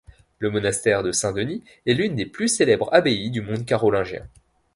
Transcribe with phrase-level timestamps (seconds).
[0.39, 4.27] Le monastère de Saint-Denis est l'une des plus célèbres abbayes du monde carolingien.